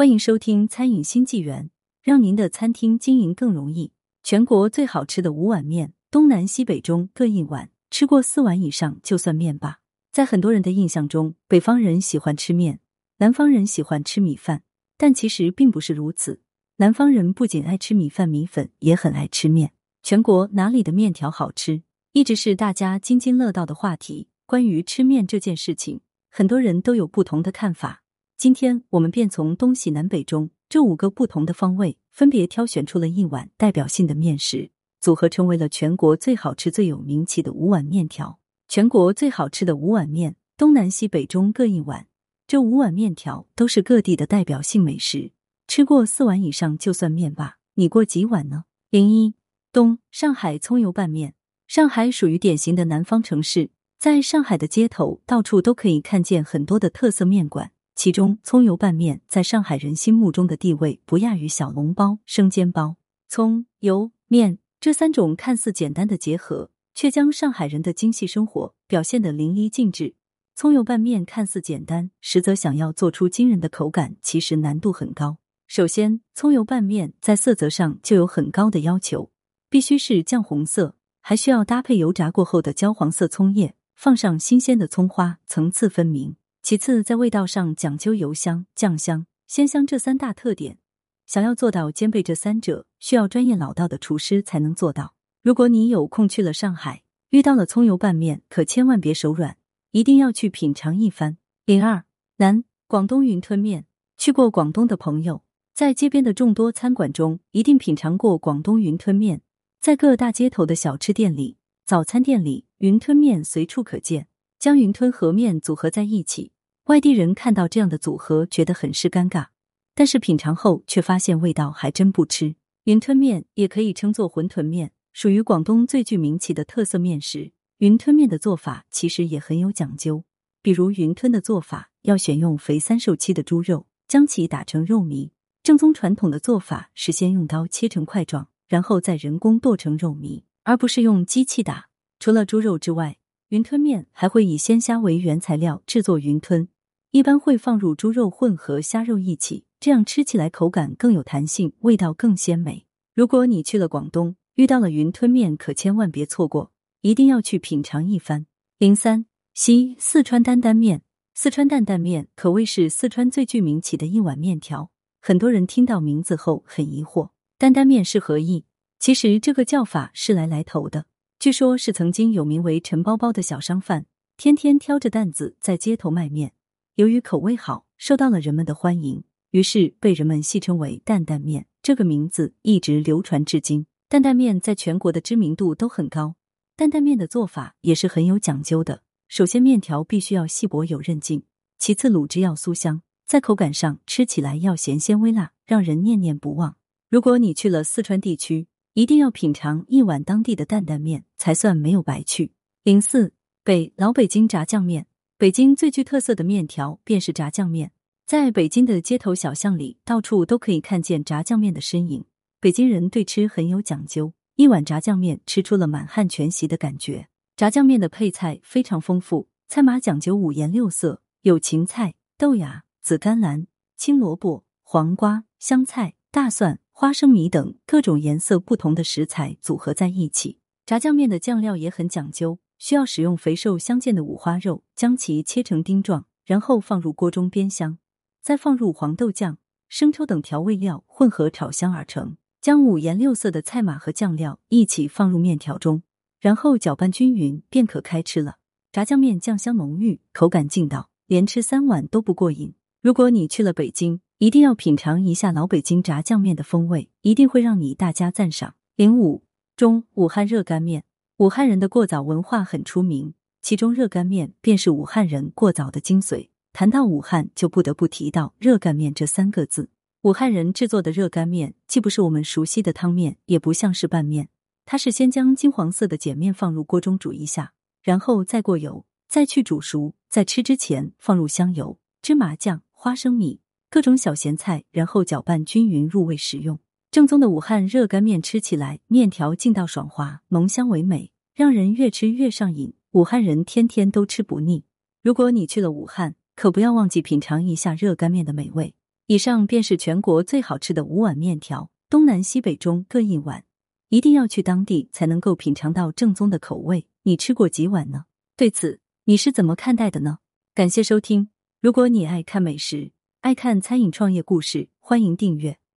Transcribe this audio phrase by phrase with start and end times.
[0.00, 1.64] 欢迎收听《餐饮新纪元》，
[2.00, 3.92] 让您的餐厅经营更容易。
[4.22, 9.80] 全国最好吃的五碗面，东南西北中各一碗，吃过四碗以上就算面吧。
[10.10, 12.80] 在很多人的印象中，北方人喜欢吃面，
[13.18, 14.62] 南方人喜欢吃米饭，
[14.96, 16.40] 但其实并不是如此。
[16.78, 19.72] 南方人不仅爱吃米饭米粉，也很爱吃面。
[20.02, 21.82] 全国哪里的面条好吃，
[22.14, 24.28] 一直是大家津津乐道的话题。
[24.46, 28.02] 关于吃面这件事情，很多人都有不同的看法。
[28.40, 38.38] 今天我们便从东西南北中这五个不同的方位，分别挑选出了一碗代表性的面食，组合成为了全国最好吃、最有名气的五碗面条。
[38.66, 42.06] 全国最好吃的五碗面，东南西北中各一碗。
[42.46, 45.32] 这五碗面条都是各地的代表性美食，
[45.68, 47.58] 吃过四碗以上就算面吧。
[47.74, 48.64] 你过几碗呢？
[48.88, 49.34] 零一
[49.70, 51.34] 东上海葱油拌面。
[51.66, 53.68] 上海属于典型的南方城市，
[53.98, 57.72] 在上海的街头到处都可以看见很多的特色面馆。
[58.02, 62.96] 其中，葱油拌面在上海人心目中的地位不亚于小笼包、生煎包。
[63.28, 70.14] 葱油面这三种看似简单的结合，却将上海人的精细生活表现得淋漓尽致。
[70.54, 75.36] 葱油拌面看似简单，实则想要做出惊人的口感，其实难度很高。
[75.66, 79.30] 首先，葱油拌面在色泽上就有很高的要求，
[79.68, 86.36] 必须是酱红色，还需要搭配油炸过后的焦黄色葱叶，放上新鲜的葱花，层次分明。
[86.62, 90.78] 其次，在味道上讲究油香、酱香、鲜香这三大特点。
[91.26, 95.14] 想要做到兼备这三者，需要专业老道的厨师才能做到。
[95.42, 99.56] 如果你有空去了上海，遇到了葱油拌面，可千万别手软，
[99.92, 101.38] 一定要去品尝一番。
[101.64, 102.04] 零二
[102.36, 103.86] 南广东云吞面，
[104.18, 109.40] 去过广东的朋友，在街边的众多餐馆中，一定品尝过广东云吞面。
[109.80, 114.26] 在各大街头的小吃店里、早餐店里，云吞面随处可见。
[114.60, 116.52] 将云吞和面组合在一起，
[116.84, 119.46] 外地人看到这样的组合觉得很是尴尬，
[119.94, 122.56] 但是品尝后却发现味道还真不吃。
[122.84, 127.52] 云吞面也可以称作馄饨面，属于广东最具名气的特色面食。
[127.78, 130.24] 云吞面的做法其实也很有讲究，
[130.60, 135.30] 比如云吞的做法要选用肥三瘦七的猪肉，将其打成肉糜。
[135.62, 141.88] 正宗传统的做法是先用刀切成块状，然后再人工剁成肉糜，而不是用机器打。
[142.18, 143.16] 除了猪肉之外，
[143.50, 146.68] 云吞面还会以鲜虾为原材料制作云吞，
[147.10, 152.86] 一般会放入猪肉混合虾肉一起，这样吃起来口感更有弹性，味道更鲜美。
[153.12, 158.46] 如果你去了广东，遇到了云吞面，可千万别错过，一定要去品尝一番。
[158.78, 161.02] 零三西四川担担面，
[161.34, 164.92] 四川担担面可谓是四川最具名气的一碗面条。
[165.20, 168.64] 很多人听到名字后很疑惑，担担面是何意？
[169.00, 171.06] 其实这个叫法是来来头的。
[171.40, 174.04] 据说，是曾经有名为陈包包的小商贩，
[174.36, 176.52] 天天挑着担子在街头卖面。
[176.96, 181.64] 由于口味好，受到了人们的欢迎，于是被人们戏称为“担担面”。
[181.82, 183.86] 这个名字一直流传至今。
[184.06, 186.34] 担担面在全国的知名度都很高。
[186.76, 189.02] 担担面的做法也是很有讲究的。
[189.26, 191.40] 首先，面条必须要细薄有韧劲；
[191.78, 196.76] 其次，卤汁要酥香，在口感上吃起来要咸鲜微辣，让人念念不忘。
[197.08, 202.52] 如果你去了四川地区，一定要品尝一碗当地的担担面，才算没有白去。
[202.82, 205.06] 零四北老北京炸酱面，
[205.38, 207.92] 北京最具特色的面条便是炸酱面。
[208.26, 212.24] 在北京的街头小巷里，到处都可以看见炸酱面的身影。
[212.58, 217.28] 北京人对吃很有讲究，一碗炸酱面吃出了满汉全席的感觉。
[217.56, 226.80] 炸酱面的配菜非常丰富，菜码讲究五颜六色，有芹菜、豆芽、紫甘蓝、青萝卜、黄瓜、香菜、大蒜。
[227.00, 237.96] 花生米等各种颜色不同的食材组合在一起，炸酱面的酱料也很讲究，需要使用肥瘦相间的五花肉，将其切成丁状，然后放入锅中煸香，
[238.42, 239.56] 再放入黄豆酱、
[239.88, 242.36] 生抽等调味料混合炒香而成。
[242.60, 246.02] 将五颜六色的菜码和酱料一起放入面条中，
[246.38, 248.56] 然后搅拌均匀，便可开吃了。
[248.92, 252.74] 炸酱面酱香浓郁，口感劲道，连吃三碗都不过瘾。
[253.00, 258.74] 如果你去了北京，一定要品尝一下老北京炸酱面的风味，一定会让你大加赞赏。
[258.96, 259.42] 零五
[259.76, 261.04] 中武汉热干面，
[261.36, 266.48] 武汉人的过早文化很出名，其中热干面便是武汉人过早的精髓。
[266.72, 269.90] 谈到武汉，就不得不提到热干面这三个字。
[270.22, 274.48] 武汉人制作的热干面，既不是我们熟悉的汤面，也不像是拌面，
[274.86, 283.60] 它是先将金黄色的碱面放入锅中煮一下，然后再过油，再去煮熟，在吃之前放入香油、芝麻酱、花生米。
[283.90, 286.78] 各种小咸菜，然后搅拌均匀入味食用。
[287.10, 292.94] 正宗的武汉热干面吃起来，面条劲道爽滑，浓香唯美，让人越吃越上瘾。
[293.10, 294.84] 武汉人天天都吃不腻。
[295.24, 298.94] 如果你去了武汉，可不要忘记品尝一下热干面的美味。
[299.26, 303.64] 以上便是全国最好吃的五碗面条，东南西北中各一碗，
[304.10, 307.08] 一定要去当地才能够品尝到正宗的口味。
[307.24, 308.26] 你吃过几碗呢？
[308.56, 310.38] 对此你是怎么看待的呢？
[310.76, 311.48] 感谢收听，
[311.80, 313.10] 如果你爱看美食。
[313.40, 315.80] 爱看餐饮创业故事欢迎订阅。